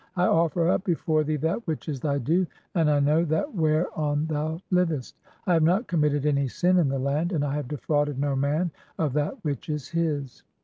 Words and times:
(40) 0.15 0.27
I 0.27 0.31
offer 0.31 0.67
"up 0.67 0.83
before 0.83 1.23
thee 1.23 1.35
that 1.35 1.67
which 1.67 1.87
is 1.87 1.99
thy 1.99 2.17
due, 2.17 2.47
and 2.73 2.89
I 2.89 2.99
know 2.99 3.23
that 3.25 3.53
whereon 3.53 4.25
"thou 4.25 4.59
livest. 4.71 5.15
I 5.45 5.53
have 5.53 5.61
not 5.61 5.85
committed 5.85 6.25
any 6.25 6.47
sin 6.47 6.79
in 6.79 6.89
the 6.89 6.97
land, 6.97 7.31
and 7.31 7.45
"I 7.45 7.53
have 7.53 7.67
defrauded 7.67 8.17
no 8.17 8.35
man 8.35 8.71
of 8.97 9.11
(41) 9.11 9.13
that 9.35 9.43
which 9.45 9.69
is 9.69 9.89
his. 9.89 10.41